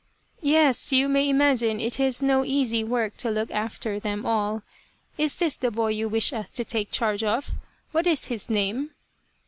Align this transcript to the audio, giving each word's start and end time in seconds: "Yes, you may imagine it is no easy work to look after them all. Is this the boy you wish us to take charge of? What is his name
"Yes, 0.57 0.91
you 0.91 1.07
may 1.07 1.29
imagine 1.29 1.79
it 1.79 1.99
is 1.99 2.23
no 2.23 2.43
easy 2.43 2.83
work 2.83 3.17
to 3.17 3.29
look 3.29 3.51
after 3.51 3.99
them 3.99 4.25
all. 4.25 4.63
Is 5.15 5.35
this 5.35 5.55
the 5.55 5.69
boy 5.69 5.89
you 5.89 6.09
wish 6.09 6.33
us 6.33 6.49
to 6.49 6.65
take 6.65 6.89
charge 6.89 7.23
of? 7.23 7.51
What 7.93 8.07
is 8.07 8.25
his 8.25 8.49
name 8.49 8.95